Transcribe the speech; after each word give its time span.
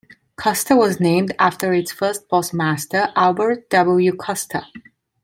Custer 0.35 0.75
was 0.75 0.99
named 0.99 1.35
after 1.37 1.75
its 1.75 1.91
first 1.91 2.27
postmaster, 2.27 3.13
Albert 3.15 3.69
W. 3.69 4.15
Custer. 4.15 4.63